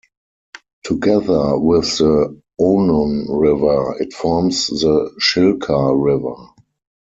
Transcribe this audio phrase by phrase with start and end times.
[0.83, 6.33] Together with the Onon River, it forms the Shilka River.